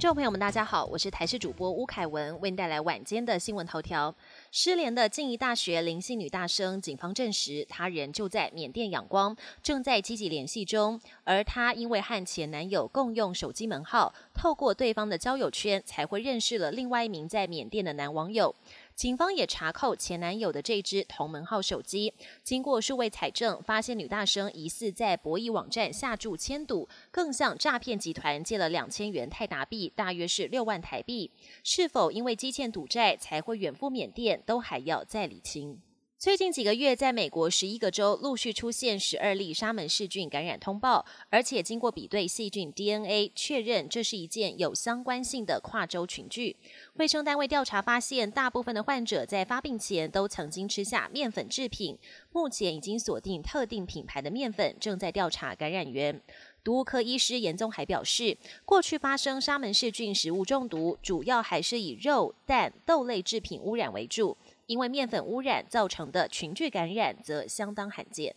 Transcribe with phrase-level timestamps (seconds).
[0.00, 4.14] 听众朋友们，大家好，我是台视主播吴凯文，为您带来晚间的新闻头条。
[4.50, 10.98] 失联的静宜大学林姓女大生，警方证实她人就在缅甸仰光，正在积极联系中。
[11.24, 18.54] 而她因为和前男友共用手机门号，透过对方的交友圈，才会认识了另外一名在缅甸的男网友。
[19.00, 22.12] 警方也查扣前男友的这只同门号手机，
[22.44, 31.30] 经过数位采证，发现女大生疑似在博弈网站下注签赌，更向诈骗集团借了两千元泰达币，大约是六万台币。
[31.64, 35.80] 是否因为积欠赌债才会远赴缅甸，都还要再理清。
[36.20, 46.54] 最近几个月，在美国十一个州陆续出现十二例沙门氏菌感染通报，而且经过比对细菌 DNA，确认这是一件有相关性的跨州群聚。
[46.96, 51.96] 卫生单位调查发现，大部分的患者在发病前都曾经吃下面粉制品。
[52.32, 56.20] 目前已经锁定特定品牌的面粉，正在调查感染源。
[56.62, 64.36] 毒物科医师严宗海表示，过去发生沙门氏菌食物中毒，主要还是以肉、蛋、豆类制品污染为主。
[64.70, 68.36] 因为面粉污染造成的群聚感染则相当罕见。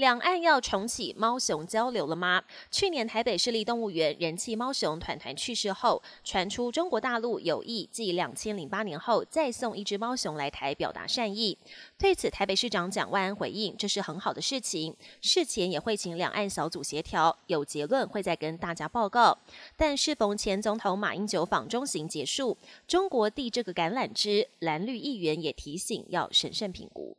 [0.00, 2.42] 两岸要重启猫熊交流了吗？
[2.70, 11.58] 去年台北市立动物园人气猫熊团团去世后，传出中国大陆有意继两千零八年后再送一只猫熊来台表达善意。
[11.98, 19.36] 对此，台北市长蒋万安回应：“这是很好的事情，事前也会请两岸小组协调，有结论会再跟大家报告。”
[19.76, 22.56] 但适逢前总统马英九访中行结束，
[22.88, 27.14] 中国递这个橄榄枝，蓝绿议员也提醒要审慎评估。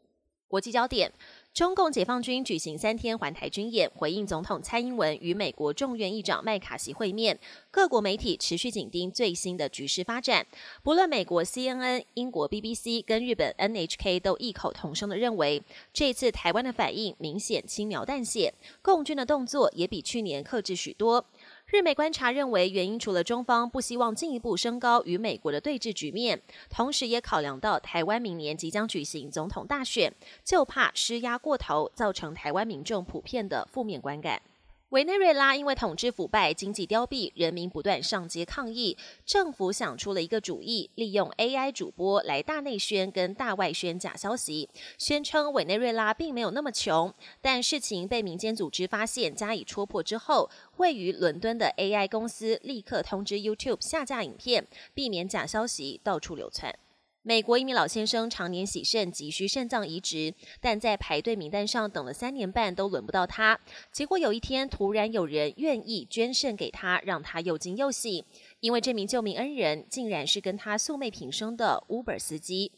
[0.48, 1.10] 国际焦点。
[1.54, 7.38] 中共解放军举行三天环台军演，回应总统蔡英文与美国众院议长麦卡锡会面。
[7.70, 10.48] 各国媒体持续紧盯最新的局势发展。
[10.82, 21.26] 不论美国 CNN、英国 BBC 跟日本 NHK 都异口同声的认为，这次台湾的反应明显轻描淡写，共军的动作也比去年克制许多。
[21.72, 34.42] 日美观察认为，原因除了中方不希望进一步升高与美国的对峙局面，同时也考量到台湾明年即将举行总统大选，就怕施压过头，造成台湾民众普遍的负面观感。
[34.92, 38.98] 委内瑞拉因为统治腐败、经济凋敝，人民不断上街抗议。
[39.26, 47.14] 政府想出了一个主意，利用 AI 主播来大内宣跟大外宣假消息，宣称委内瑞拉并没有那么穷。
[47.40, 56.78] 但事情被民间组织发现，加以戳破之后，位于伦敦的 AI 公司立刻通知 YouTube 下架影片，避免假消息到处流窜。
[57.24, 63.60] 美国一名老先生常年洗肾，急需肾脏移植，但在排队名单上等了三年半都轮不到他。
[63.92, 68.26] 结果有一天，突然有人愿意捐肾给他，让他又惊又喜。
[68.60, 72.72] 因为这名救命恩人竟然是跟他素昧平生的 Uber 司机。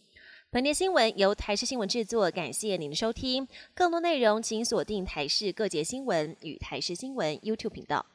[0.49, 3.47] 本节新闻由台视新闻制作，感谢您的收听。
[3.73, 8.05] 更多内容请锁定台视各节新闻与台视新闻 YouTube 频道。